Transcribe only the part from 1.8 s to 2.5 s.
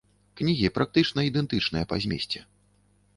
па змесце.